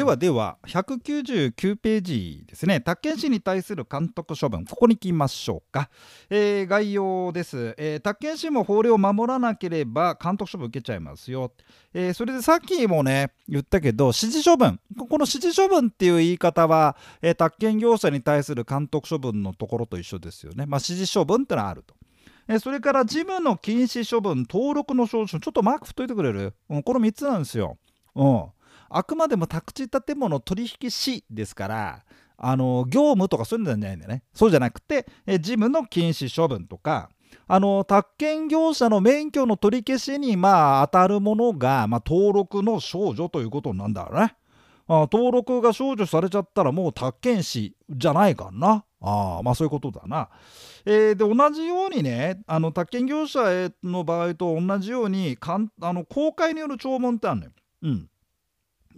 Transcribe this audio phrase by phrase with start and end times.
[0.00, 2.80] ではでは199ページですね。
[2.80, 5.90] 宅建士に対する監督処分ここに来ましょうか、
[6.30, 11.52] えー、概要です、えー、宅建士も法令を守らなければ監督処分受けちゃいますよ、
[11.92, 14.80] えー、それでさっきもね言ったけど指示処分。
[14.98, 20.64] ここの指示処分っていう言い方は、え、宅建業者に対する監督処分のところと一緒ですよね。
[20.64, 21.94] まあ指示処分ってのはあると。
[22.60, 27.76] それから事務の禁止処分登録の証書ちょっとマーク振っといてくれる、うん、この3つなんですよ。
[28.14, 28.44] うん。
[28.90, 32.04] あくまでも宅地建物取引士ですから
[32.36, 37.10] あの業務とかそういうのじゃないんだよねそうじゃなくてえ事務の禁止処分とか
[37.46, 44.36] あの宅建業者の免許の取り消しにまあ当たるものが、まあ、登録の少女ということなんだろうね。
[44.86, 48.84] あ登録が少女されちゃったらもう宅建士じゃないかな。
[49.00, 50.28] あまあそういうことだな。
[50.84, 57.52] えー、で同じようにねあの宅建業者の場合と同じようにかんあの公開による聴聞ってあるのよ。
[57.82, 58.09] うん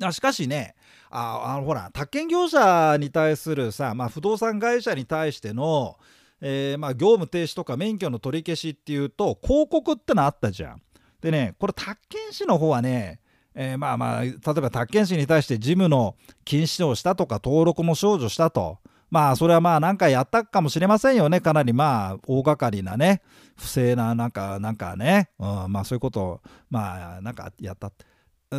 [0.08, 0.74] あしかしね
[1.10, 5.98] ああのほら宅建業者に対するさ、まあ、不動産会社に対しての、
[6.40, 10.82] えー、まあ、業務停止とか免許の取り消しっていうと広告ってのあったじゃん。
[11.20, 13.20] でねこれ宅建士の方はね
[13.54, 18.78] えー、まあまあ例えば宅建士に対して事務の禁止をしたとか登録も少女したと。
[19.10, 21.42] まあそれはまあ何かやったかもしれませんよね。
[21.42, 23.20] かなりまあ大掛かりなね
[23.58, 27.92] 不正ななんかなんかね、うん、まあそういうことをまあなんかやった。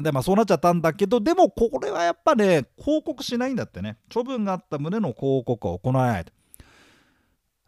[0.02, 6.31] でまあそうなっちゃったんだけどでもこれはやっぱね広告しないんだってね処分があった旨の広告を行わないと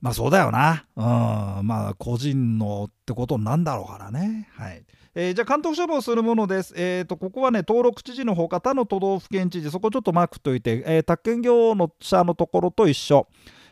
[0.02, 4.84] まあそうだよなうんまあ個人のってことなんだろうからねはい。
[5.18, 6.74] えー、じゃあ監督処分をするものです。
[6.76, 13.26] えーと、ここはね、登録知事のほか他の都道府県知事、そこちょっとマークといて、えー、宅建業の者のところと一緒。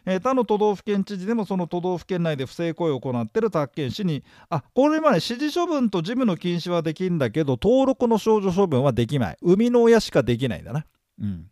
[0.05, 10.85] えー、他の都道府県知事でもその都道府県内で不正行為を行っている宅建士にあこれまで指示処分と事務の禁止はできるんだけど登録の少女処分はできない生みの親しかできないんだな。
[11.21, 11.47] うん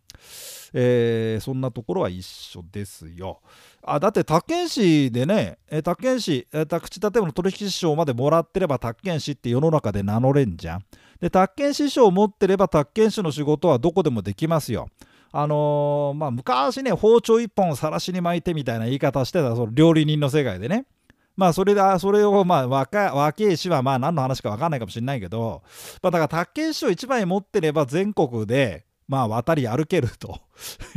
[0.74, 3.40] えー、そんなところは一緒ですよ。
[3.82, 10.84] あだって宅建士でね、えー、宅建士、えー、宅地建物取引証までもらってれば宅建士って世の中で名乗れんじゃん。
[11.20, 14.88] で宅建士証を持ってれば宅建士の仕事はどこでもできますよ。
[15.32, 20.86] あのー、まあ昔ね包丁一本さらしに巻いてみたいな言い方してたその料理人の世界でね。
[21.34, 25.62] まあそれそれをまあ若若い氏はまあ何の話か分かんないかもしれないけど、
[26.02, 30.40] まあ、だから宅建士を1枚持ってれば全国でまあ渡り歩けると。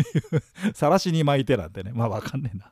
[0.75, 1.91] さらしに巻いてなんてね。
[1.93, 2.71] まあわかんねえな。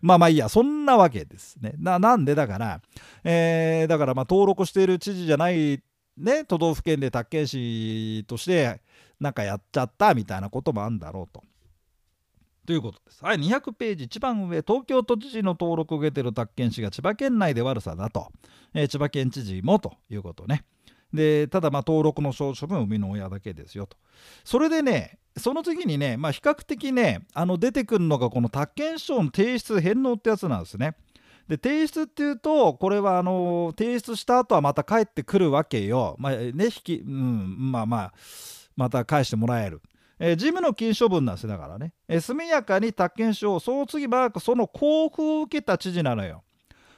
[0.00, 0.48] まあまあいいや。
[0.48, 1.74] そんなわけですね。
[1.78, 2.80] なんでだから、
[3.24, 5.82] えー、だからまあ登録している知事じゃない
[6.16, 8.80] ね都道府県で宅建士として
[9.20, 11.42] なんかやっちゃったみたいなこともあるんだろうと。
[12.66, 13.24] ということです。
[13.24, 18.28] はい、200ページ一番上、東京都知事の登録を受けている宅建士が千葉県内で悪さだと、
[18.74, 20.64] えー、千葉県知事もということね。
[21.12, 23.96] でただまあ登録の証書分生みの親だけですよと
[24.44, 30.96] それでねその次にね、まあ、比較的ねあの出てくるのがこの宅建証の提出返納ってやつなんですね。
[31.48, 36.16] で提出っていうとこれはあの提出した後はまた帰ってくるわけよ。
[36.18, 38.12] まあね引き、うん、まあまあ
[38.76, 39.80] また返してもらえる。
[40.18, 46.44] えー、事務の禁処分なんですだからね、えー、速やかに宅建証をその次マークその交付を受けた知事なのよ。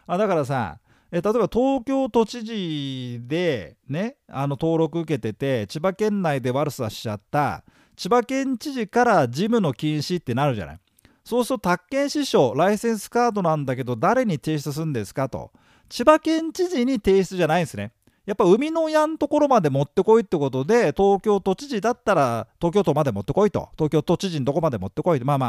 [0.06, 0.80] あだからさ
[1.12, 7.64] え例えば東京都知事でねあの登録受けてて千葉県内で悪さしちゃった
[7.96, 10.78] 千葉県知事から事務の禁止ってなるじゃない。
[11.24, 15.52] そうすると宅建支証ライセンスカードなんだけど誰に提出するんですかと。
[15.88, 17.92] 千葉県知事に提出じゃないんですね。
[18.24, 23.70] やっぱ生みの親のところまで持ってこいってことで東京都知事だったら東京都まで持ってこいと。
[23.76, 25.46] 東京都知事のとこまで持ってこいまあま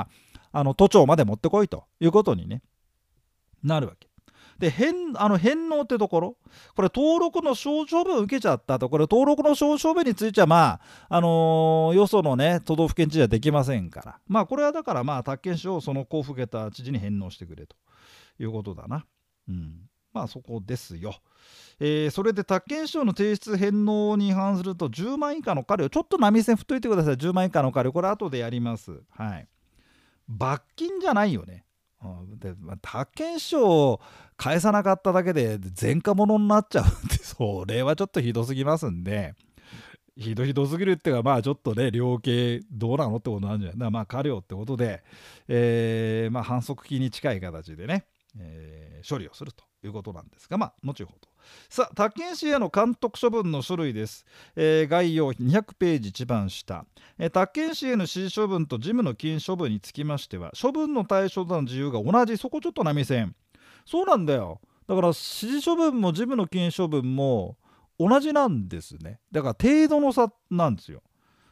[0.51, 1.85] ああの都庁まで持ってこいと。
[1.99, 2.61] いうことに、ね、
[3.63, 4.07] なるわけ。
[4.59, 6.37] で返あの返納ってところ。
[6.75, 8.89] これ登録の証書分受けちゃったと。
[8.89, 14.19] これ登録の証書分についてはまああのー、よそのね都道府県知事はできませんから。
[14.27, 17.75] まあこれはだからまあ宅建証をその交付受けた知事に返納してくれと。
[18.39, 19.05] いうことだな。
[19.47, 19.89] うん。
[20.13, 21.15] まあそこですよ。
[21.79, 27.15] えー、それで宅建証の提出返納に違反すると10万以下の過料ちょっと波線振っといてください。
[27.15, 29.01] 10万以下の過料これ後でやります。
[29.09, 29.47] はい。
[30.27, 31.65] 罰金じゃないよね。
[32.37, 34.01] で、まあ、他県賞を
[34.37, 39.35] 返さなかっただけで前科者になっちゃうって それはちょっとひどすぎますんで。
[40.15, 43.91] ひどひどすぎるっていうかまあちょっとね量刑どうなのってことなんじゃない。
[43.91, 45.03] まあ過料ってことで、
[45.47, 48.05] えー、まあ反則金に近い形でね、
[48.37, 49.63] えー、処理をすると。
[49.87, 51.27] いうことなんですがまあ後ほど。
[51.69, 54.25] さあ宅建士への監督処分の書類です、
[54.55, 56.85] えー、概要200ページ一番下、
[57.19, 63.35] えー、宅建士への指示処分と事務の禁止処分につきましては処分の対象との自由が同じそこちょっと波線。
[63.85, 64.61] そうなんだよ。
[64.87, 67.57] だから指示処分も事務の禁止処分も
[67.99, 69.19] 同じなんですね。
[69.31, 71.01] だから程度の差なんですよ。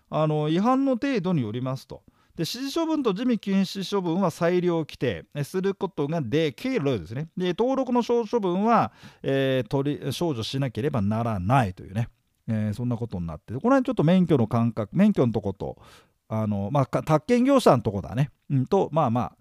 [0.10, 2.04] あの違反の程度によりますと。
[2.36, 5.26] で指示処分と事務禁止処分は裁量規定。
[5.44, 7.28] することができるですね。
[7.38, 8.92] で登録の少処分は、
[9.24, 12.10] えー、取り少女しなければならないというね、
[12.48, 15.78] えー、そんなことになってこの辺ちょっと免許の感覚免許のとこと
[16.34, 19.32] あのまあ、宅建業者のとこだね、うん、とまあまあ、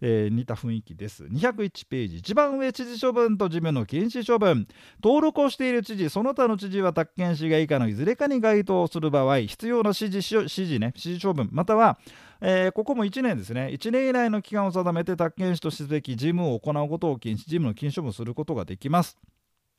[0.00, 1.22] えー、似た雰囲気です。
[1.26, 2.16] 201ページ。
[2.18, 4.66] 一番上知事処分と事務の禁止処分。
[5.00, 11.48] 登録をしている知事その他の知事は宅建市が以下のいずれかに該当する場合必要な指示指示ね指示処分。
[11.52, 12.00] または
[12.40, 13.68] えー、ここも1年ですね。
[13.72, 19.18] 1年以内の期間を定めて宅建士とすべき事務を行うことを禁止事務の禁止処分することができます。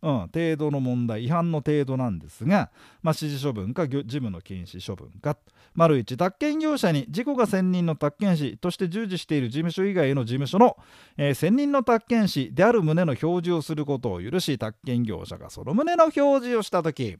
[0.03, 2.71] うん、程度の問題違反の程度なんですが、
[3.03, 5.37] まあ、指示処分か事務の禁止処分か。
[5.73, 10.77] 丸1宅建業者に事故が専任の宅建士として従事している事務所以外の事務所の、
[11.17, 17.17] えー、専任の宅建士である旨の表示をすることを許し宅建業者がその旨の表示をした時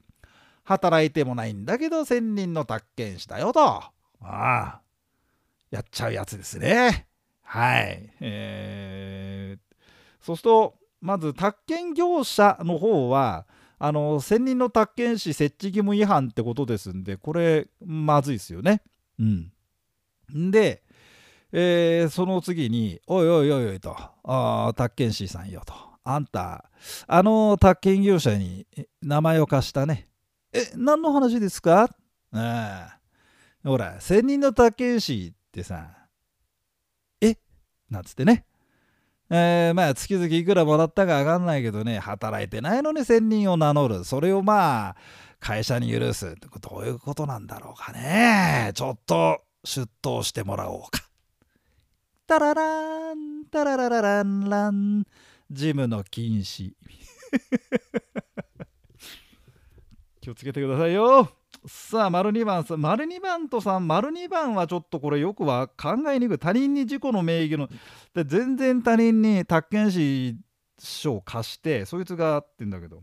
[0.64, 3.60] 働いてもないんだけど専任の宅建士だよと。
[3.60, 4.80] ああ。
[5.72, 7.06] やっちゃうやつですね。
[7.42, 8.10] はい。
[8.20, 13.46] えー、そうするとまず宅建業者の方は
[13.78, 18.82] あの専任の宅建士設置義務違反ってことですんでこれまずいですよね。
[19.18, 20.82] うん、で、
[21.52, 26.70] えー、その次に「おいおいおいおい」と「あ宅建士さんよ」と「あんた
[27.06, 28.66] あの宅建業者に
[29.00, 30.06] 名前を貸したね」
[30.52, 31.88] え何の話ですか？
[32.32, 32.98] あ
[33.64, 35.86] ほら専任の宅建士ってさ
[37.20, 37.36] 「え？
[37.90, 38.46] なんつってね。
[39.28, 41.98] えー、まあ月々いくらもらったか分かんないけどね。
[41.98, 44.04] 働いてないのに1000人を名乗る。
[44.04, 44.96] それをまあ
[45.40, 48.72] 会社に許すどういうことなんだろうかね。
[48.74, 51.02] ちょっと出頭してもらおうか。
[52.26, 55.04] タラランタラララランラン。
[55.50, 56.72] ジムの禁止。
[60.22, 61.41] 気をつけてくださいよ。
[61.66, 66.38] さあ、丸2番さ、丸2番と3、丸2番はちょっとこれよくは考えにくい。
[66.38, 67.68] 他人に事故の名義の、
[68.14, 70.36] で全然他人に宅建士
[70.78, 73.02] 書を貸して、そいつがってんだけど、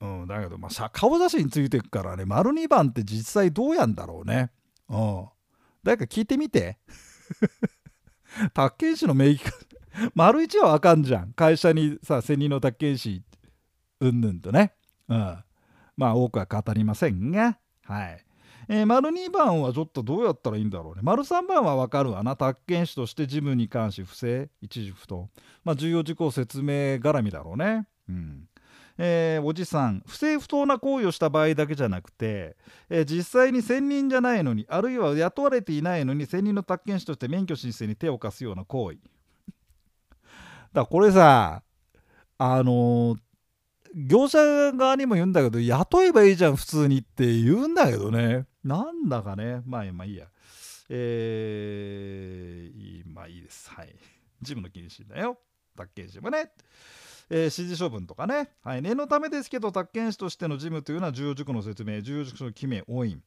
[0.00, 4.50] うん、だけど、まあ、顔写真ついてくからね、丸2番って実際どうやんだろうね。
[4.88, 5.26] うん。
[5.82, 6.78] 誰か聞いてみて。
[8.54, 9.50] 宅建士の名義か。
[10.14, 11.32] 丸1はあかんじゃん。
[11.32, 13.22] 会社にさ、専任の宅建士、
[14.00, 14.74] うんぬんとね。
[15.08, 15.38] うん。
[15.96, 18.24] まあ多くは語りませんが、はい。
[18.68, 21.00] えー、丸2番はちょっとどうやったらいいんだろうね。
[21.02, 22.36] 丸3番はわかるわな。
[22.36, 25.28] 宅建士として事務に関し不正、一時不当。
[25.64, 27.86] まあ重要事項説明絡みだろうね。
[28.08, 28.48] うん。
[28.98, 32.56] えー、おじさん不正不当な行為をした場合だけじゃなくて、
[32.88, 39.08] えー、実際に専任じゃないのにあるいは雇われていないのに専任の宅建士として免許申請に手を貸すような行為だか
[40.74, 41.62] らこれさ
[42.38, 43.18] あのー、
[43.96, 44.38] 業者
[44.72, 48.44] 側にも言うんだけど雇えばいいじゃん普通にって言うんだけどね。
[48.62, 49.62] なんだかね。
[49.64, 50.26] まあまあいいや。
[50.90, 53.70] えー、まあいいです。
[53.70, 53.88] はい。
[54.42, 55.38] 事務の禁止だよ。
[55.74, 56.52] 宅建士もね。
[57.30, 63.20] えー、指示処分とかね、はい、念のためですけど宅建士としての事務というのは重要事項の説明重要事項の記名押印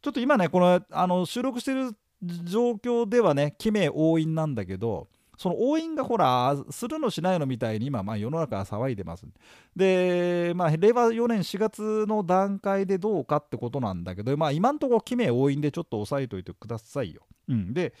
[0.00, 9.26] ちょっと今ねこのあの収録してる状況ではね記名押印なんだけどその応援がほら、するのしないのみたいに今、まあ、世の中は騒いでます。
[9.74, 17.22] で、まあ、令和4年4月の段階でどうかってことなんだけど、まあ、今んところ、記名応援でちょっと押さえといてくださいよ。
[17.48, 17.94] うん、で、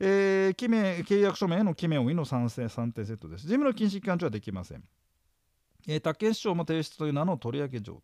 [0.00, 3.42] えー、記名契約書面への記名応援の賛成3点セットです。
[3.42, 4.82] 事務の禁止期間中はできません。
[5.86, 8.02] えー、宅建市長も提出という名の取り上げ状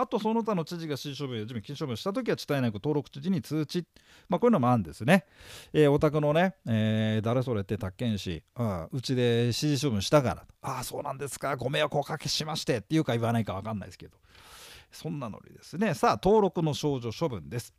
[0.00, 3.84] あとその他の知事が指示処分や事務禁止処分したときは地帯内区登録知事に通知、
[4.28, 5.26] まあ、こういうのもあるんですね。
[5.72, 11.56] えー、お宅のね、えー、誰それって宅建士、うん、うちで指示処分したからああそうなんですか。
[11.56, 14.16] ご迷惑をおかけしましてっていうか言わないか分かんないですけど。
[14.92, 15.94] そんなのにですね。
[15.94, 17.74] さあ登録の少女処分です。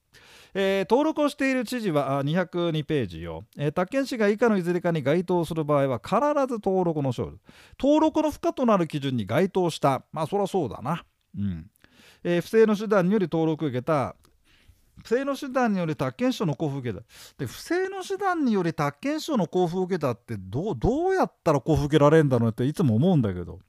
[0.53, 7.37] えー、登録をしている知事は202ページよ、えー、宅建士が以下のいずれかに該当する場合は必ず登録の少女
[7.79, 10.03] 登録の不可となる基準に該当した。
[10.11, 11.05] まあそりゃそうだな。
[11.37, 11.70] うん。
[12.23, 14.15] えー、不正の手段により登録を受けた。
[15.03, 17.05] 不正の手段により宅建証の交付を受けた。
[17.37, 23.59] で不正の手段により宅建証の交付を受けたってどうどうやったら交付受けられるんだろうっていつも思うんだけど、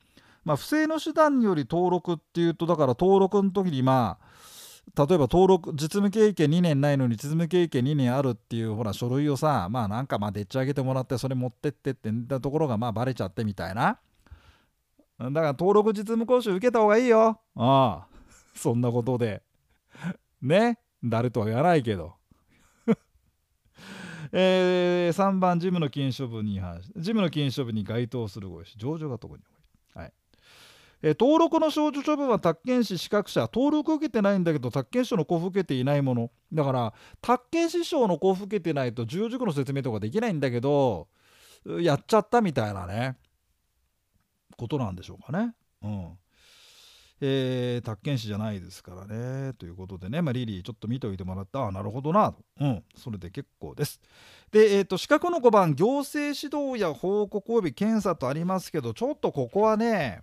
[0.45, 13.99] まあ、不正の手段により登録っていうとだから登録の時にまあ例えば登録実務経験2年ないのに実務経験2年あるっていうほら書類をさまあなんかまあでっち上げてもらってそれ持ってってってんだところがまあバレちゃってみたいな。
[15.19, 17.41] だから登録実務講習受けた方がいいよ。
[17.55, 18.12] ああ。
[18.55, 19.43] そんなことで。
[20.41, 22.15] ね誰とは言わないけど。
[24.33, 29.43] えー、3番、事務の禁止処分に反し、事務の禁止処分に該当するご意思、上場が特に
[29.95, 30.03] 多い。
[30.03, 30.13] はい
[31.05, 41.09] え登録の少女処分は宅建士資格者登録受けてないんだけど宅建士の交付受けていないものだから宅建士証の交付受けてないと重要事項の説明とかできないんだけど
[41.67, 43.17] やっちゃったみたいなね
[44.57, 45.55] ことなんでしょうかね。
[45.83, 46.19] うん
[47.25, 49.53] えー、宅建士じゃないですからね。
[49.55, 52.35] ということでね、まあ、リリーちょっと見といてもらったああなるほどな。
[52.61, 54.01] うん、それで結構です。
[54.51, 60.23] で、えーと、資格の5番、行政指導や報告及び検査とありますけど、ちょっとここはね、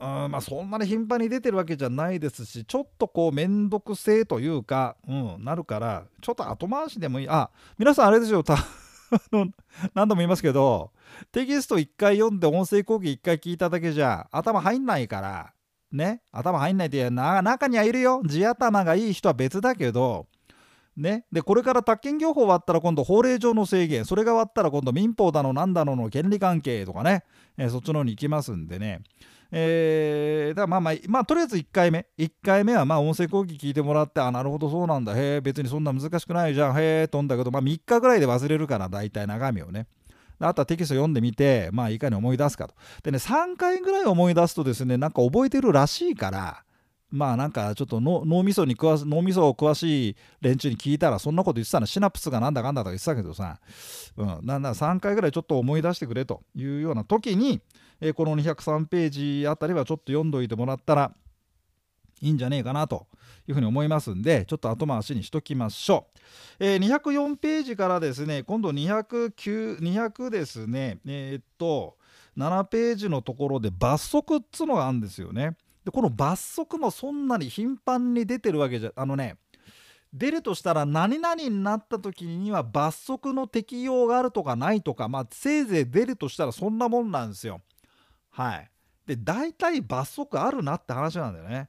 [0.00, 8.56] うんまあ、そんなに頻繁に出てるわけじゃないですしちょっとこう面倒くせえというか、うん、なるからちょっと後回しでもいいあ皆さんあれですよた
[9.94, 10.90] 何度も言いますけど
[11.30, 15.52] テキスト1回読んで音声講義1回聞いただけじゃ頭入んないから
[15.94, 18.22] ね頭入んないってな中にはいるよ。
[18.24, 20.26] 地頭がいい人は別だけど
[20.96, 24.04] ね、でこれから宅建業法終わったら今度法令上の制限。
[24.04, 27.24] それが終わったら今度民法だの何だのの権利関係とかね、
[27.56, 29.00] えー、そっちの方に行きますんでね。
[29.50, 32.06] えー、だまあまあ、まあ、とりあえず1回目。
[32.18, 35.16] 1回目はまあ音声講義聞いてもらってあなるほどそうなんだ。
[35.16, 36.76] へえ別にそんな難しくないじゃん。
[36.76, 39.88] へえとんだけど、まあ、3日ぐらいで忘れるから大体中身をね。
[40.38, 42.74] あとはテキスト読んでみてまあいかに思い出すかと。
[43.02, 46.64] でね3回ぐらい思い出すとですねなんか覚えてるらしいから
[47.10, 51.86] まあなんかちょっと脳みそに詳し脳みそを詳しい連中に聞いたらそんなこと言ってたの。
[51.86, 53.60] シナプスがなんだかんだとか言ってたけどさ、
[54.16, 57.60] うん、なんだ3回ぐらいちょっと思い出してくれというような時に
[58.00, 59.10] えー、この203ペー
[59.42, 61.12] ジあたりはちょっと読んどいてもらったら
[62.24, 63.06] いいんじゃねえかなと
[63.46, 66.06] いうふうに思いますんでちょっと後回しにしときましょ
[66.58, 71.96] う、えー、204ページからですね今度209 200ですねえー、っと
[72.38, 79.36] 7ページのところで罰則っつうのがあるんですよねでこの罰則もそんなに頻繁に出てるわけじゃあのね
[80.14, 87.60] 出るとしたら何々になった時には罰則の適用があるとかないとかまあせいぜい出るとしたらそんなもんなんですよ。
[88.30, 88.70] はい。
[89.06, 91.68] で、大体罰則あるなって話なんだよね。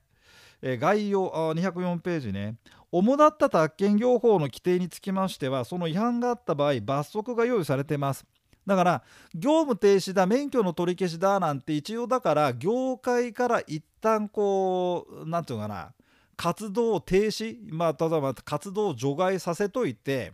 [0.67, 2.55] え、概要あ204ページね。
[2.91, 8.25] 主だった宅建業法の規定につきましては、その違反があった場合、罰則が用意されてます。
[8.65, 9.03] だから、
[9.35, 15.93] 業務停止だ、免許の取り消しだなんて、一応だから、業界から一旦こう、なんていうかな、
[16.35, 20.33] 活動停止、まあ、例えば活動除外させといて、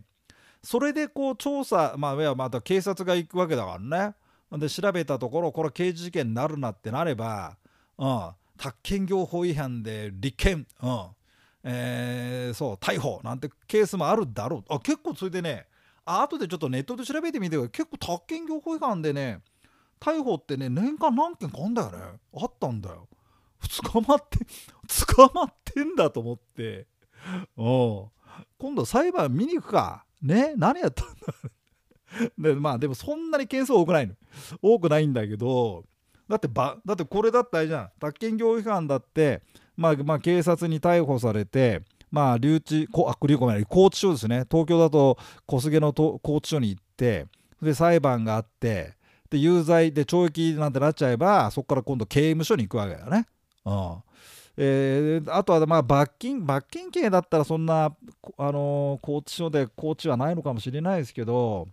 [0.62, 4.14] それでこう調査、まあ、また警察が行くわけだからね。
[4.58, 7.56] で調べたところこれ刑事事件になるなってなれば、
[7.98, 8.30] うん、
[8.62, 11.06] 宅建業法違反で立件、うん。
[11.64, 14.64] えー、そう逮捕なんてケースもあるだろう。
[14.68, 15.66] あ結構それでね
[16.04, 19.40] あ後でちょっとネットで調べてみて結構宅建業法違反でね
[19.98, 21.98] 逮捕ってね年間何件かあんだよね。
[22.36, 23.08] あったんだよ。
[23.82, 24.38] 捕まって
[25.16, 26.86] 捕まってんだと思って。
[27.56, 28.06] うん。
[28.58, 30.04] 今度裁判見に行くか。
[30.20, 30.54] ね？
[30.56, 31.34] 何やったんだ
[32.38, 34.14] でまあでもそんなに件数多くないの。
[34.60, 35.84] 多くないんだけど
[36.32, 37.90] だってばだってこれだったらじゃん。
[38.00, 39.42] 宅建業違反だって、
[39.76, 44.46] まあ、まあ警察に逮捕されてまあ留置こあ留ごめん拘置所ですね。
[44.50, 47.26] 東京だと小菅の拘置所に行って
[47.60, 48.94] で裁判があって
[49.28, 53.26] で有罪で懲役なんてなっちゃえばそこから今度刑務所に行くわけだよね。
[53.66, 53.96] うん。
[54.56, 57.94] えー、あとはまあ罰金罰金刑だったらそんな、
[58.38, 61.68] あのー、拘置所で拘置はないのかもしれないですけど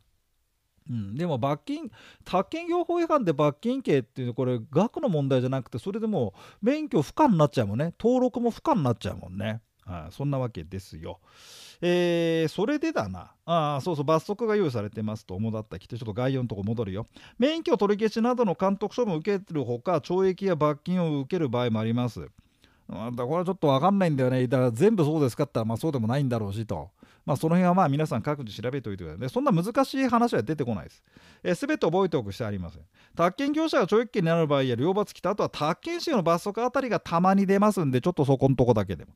[0.90, 1.92] うん、でも罰金
[2.26, 11.20] 宅建業法違反で罰金刑っていうのこれ額の問題じゃなくてそれでもう免許不可になっちゃうもんね登録も不可になっちゃうもんね、はい、そんなわけですよ。
[11.82, 13.32] えー、それでだな。
[13.46, 17.08] あそうそう、罰則が用意されてますと主だったきて、ちょっと概要のとこ戻るよ。
[17.38, 22.20] 免許取り消しなどの監督処分を受けるほか、懲役や罰金を受ける場合もあります。
[22.20, 22.28] だ
[23.24, 24.46] これはちょっと分かんないんだよね。
[24.48, 26.90] だから全部そうですかって言ったら、まあそうでもないんだろうしと。
[27.30, 29.20] まあ、その辺はまあ皆さん各自調べておいてください。
[29.20, 31.60] でそんな難しい話は出てこないです。
[31.60, 32.82] す、べ、て覚えておく必要ありません。
[33.16, 39.14] 宅建業者が懲役刑になる場合や両罰来た後は宅建士の罰則あたりがたまに出ますんで、ちょっとそこのとこだけでも。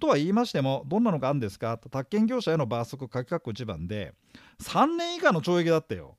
[0.00, 1.76] とは言いましても、どんなのがあるんですか？
[1.76, 4.14] と宅建業者への罰則書き書く1番で、
[4.62, 6.16] 3年以下の懲役だったよ。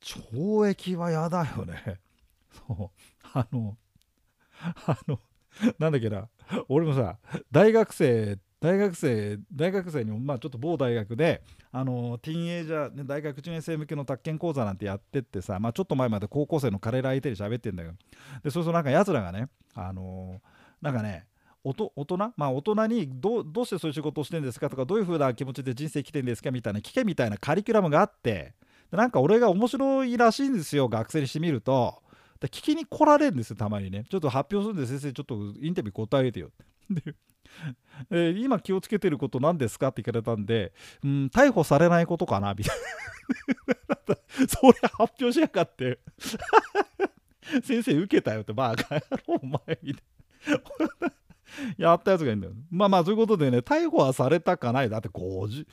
[0.00, 2.00] 懲役は嫌だよね。
[2.66, 3.28] そう。
[3.34, 3.76] あの、
[4.86, 5.20] あの、
[5.78, 6.30] なんだっけな、
[6.70, 7.18] 俺もさ、
[7.52, 17.94] 大学生大学生大学生にもまあちょっと某大学であのティーンエイジャー、大学1年生向けの宅建講座なんてやってってさ、まあ、ちょっと前まで高校生の彼ら相手に喋ってんだけど
[18.42, 20.40] でそうするとなんかやつらがねあの
[20.80, 21.26] なんかね
[21.64, 22.32] 大人？
[22.36, 24.70] まあ大人にどどうしてそういう仕事をしてんですか？
[24.70, 26.52] とかどういう風な気持ちで人生生きてんですか？
[26.52, 28.54] みたいな聞けみたいなカリキュラムがあって。
[28.90, 32.02] でなんか俺が面白いらしいんですよ学生にしてみると。
[32.38, 34.04] で聞きに来られるんですよたまにね。
[34.08, 35.12] ちょっと発表するんで先生。
[35.12, 36.50] ちょっとインタビュー答えてよ。
[36.88, 37.02] で
[38.10, 40.72] えー、今気をつけてること何ですかって聞かれたんで、
[41.02, 44.46] うん、逮捕されないことかなみたいな。
[44.48, 45.98] それ発表しやがって。
[47.62, 48.52] 先生受けたよって。
[48.52, 50.04] バカ野郎お前みたい
[50.52, 51.12] な。
[51.78, 52.52] やったやつがいいんだよ。
[52.70, 54.90] まあまあそういうことでね逮捕はされたかない。
[54.90, 55.66] だって50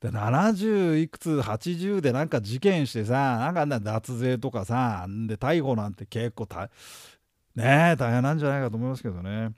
[0.00, 6.48] で70いくつ80でなんか事件してさなんか脱税とかさで逮捕なんて結構
[7.54, 9.52] ねえ大変なんじゃないかと思いますけどね。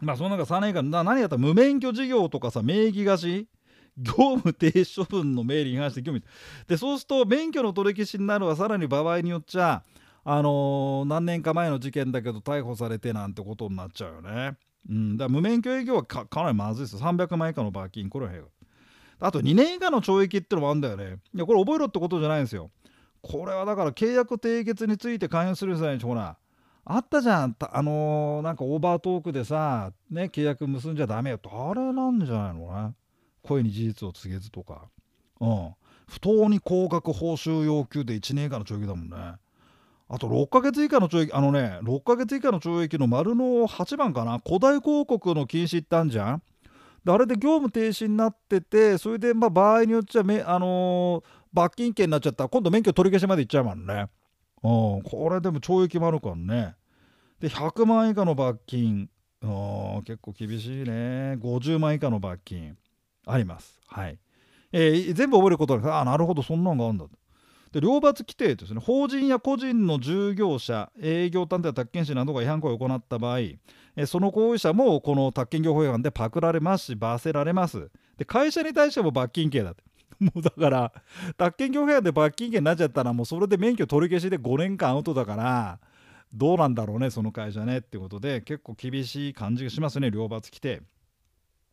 [0.00, 3.48] まあその中3年間何やったら無免許事業とかさ名義貸し？
[3.96, 6.22] 業務停止処分の命令に関して業務
[6.68, 9.82] でそうすると免許の取り消しになるはさらに場合によっちゃ
[10.22, 14.56] あのー、何年か前の事件だけど逮捕されてなんてことになっちゃうよね。
[14.90, 17.00] うん、だ無免許営業はかなりまずいですよ。
[17.00, 18.32] 300万以下の罰金これは
[19.18, 21.16] あと2年以下の懲役ってのもあるんだよね。
[21.34, 22.70] いやこれ覚えろってことじゃないんですよ。
[23.22, 26.36] これはだから契約締結について勧誘する際にほら
[26.88, 27.56] あったじゃん。
[27.58, 32.94] あのー、なんかオーバートークでさね契約結んじゃダメよあれなんじゃないのね。
[33.42, 34.88] 声に事実を告げずとか。
[35.40, 35.74] うん。
[36.06, 39.16] 不当に高額報酬要求で1年以下の懲役だもんね。
[40.08, 44.38] あと6ヶ月以下の懲役あのね6ヶ月以下の懲役の丸の8番かな。
[44.38, 46.42] 古代広告の禁止ってあんじゃん。
[47.04, 52.44] であれで業務停止になっててそれでまあ場合によっちゃめ、あのー、罰金刑になっちゃった。
[52.44, 54.06] ら今度免許取り消しまでいっちゃうもんね。
[55.04, 56.74] これでも懲役もあるからね。
[57.40, 59.08] で100万以下の罰金。
[60.04, 61.36] 結構厳しいね。
[61.40, 62.76] 50万以下の罰金。
[63.26, 63.80] あります。
[63.86, 64.18] はい。
[64.72, 66.42] えー、全部覚えることはあなるほど。
[66.42, 67.10] そんなのがあるんだと。
[67.72, 73.40] で両罰規定ですね法人や個人の従業者営業担当や宅建士などが違反行為を行った場合
[73.96, 77.90] えその行為者もこの宅建業法違反でパクられますし罰せられます。
[78.16, 79.82] で会社に対しても罰金刑だって
[80.20, 80.92] もうだから
[81.36, 85.78] 宅建業法違反で罰金刑になっちゃったらもうそれで免許取り消しで5年間アウトだから
[86.32, 90.82] どうなんだろうねその会社ねってことで結構厳しい感じがしますね両罰規定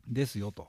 [0.07, 0.67] ですよと。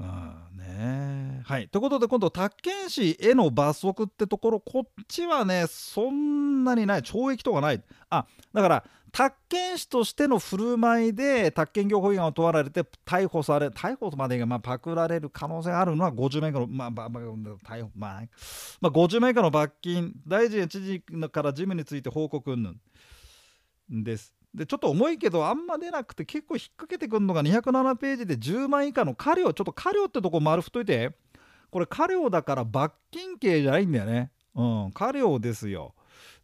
[0.00, 1.42] うんね。
[1.44, 7.02] はい、ということで今度宅建士への罰則ってところこっちはねそんなにない。
[7.02, 7.82] 懲役とかない。
[8.10, 20.12] あだから宅建士としての振る舞いで宅建業法違反を問われて逮捕され逮捕までがまあパクられる可能性があるのは50名以下の、まあ、50名以下の罰金。
[20.26, 22.76] 大臣や知事から事務について報告云々。
[23.88, 24.34] です。
[24.52, 29.52] でちょっと重いけどあんま出なくて結構引っ掛けてくるのが207ページで10万以下の過料。
[29.52, 31.12] ちょっと過料ってとこ丸太いて。
[31.70, 34.32] これ過料だから罰金刑じゃないんだよね。
[34.56, 35.94] うん過料ですよ。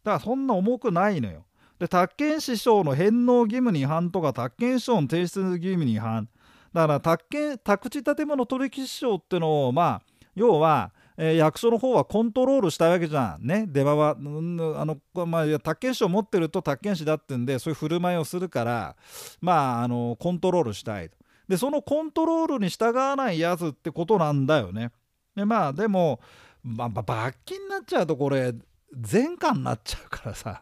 [0.05, 1.43] だからそんな重くないのよ。
[1.81, 6.29] で宅建師匠の返納義務に違反とか宅建師匠の提出義務に違反。
[6.71, 10.01] だから宅建宅地建物取引師匠ってのをまあ
[10.35, 13.65] 要はえー、役所の方はコントロールしたいわけじゃんね。
[13.67, 18.95] 出刃は、うん、あのまあ宅建士を持ってると宅建士だってんでそういう振る舞いをするから
[19.39, 21.17] まああのコントロールしたいと。
[21.47, 24.91] でそのコントロールに従わないやつってことなんだよね。
[25.35, 26.21] でまあでも、
[26.63, 28.53] まあ、罰金になっちゃうとこれ
[29.11, 30.61] 前科になっちゃうからさ。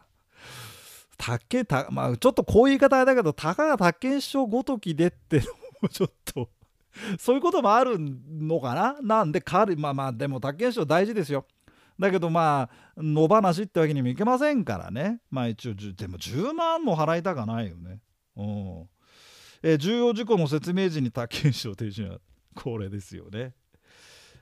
[1.20, 5.44] 竹たまあちょっとこういう言い方あれだけどたかが宅建士匠ごときでっての
[5.82, 6.48] もちょっと
[7.18, 8.96] そういうこともあるのかな？
[9.02, 11.46] なんで軽いまあまあでも竹内賞大事ですよ。
[11.98, 15.20] だけどまあ野放しってわけにもいけませんからね。
[15.30, 18.00] まあ一応でも10万も払いたかないよね。
[18.36, 18.88] うん。
[19.62, 22.18] え、重要事項の説明時に竹内賞停止は
[22.54, 23.52] これですよね。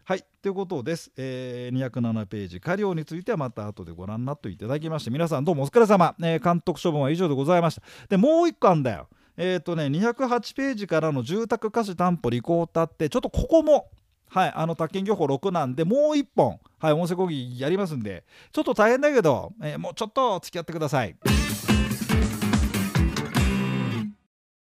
[0.08, 7.82] はいということです、えー、207ページ過料についてはまた後でご覧になっていただきまして皆さんどうもお疲れ様、えー、監督処分は以上でございました。
[8.08, 9.06] でもう一個あんだよ。
[9.36, 13.90] えっ、ー、とね208ページからの住宅貸し担保履行たってちょっとここも
[14.30, 21.18] はいあの宅建業法6なんでもう1本はい音声講義やりますんでちょっと大変だけど、えー、もうちょっと付き合ってください。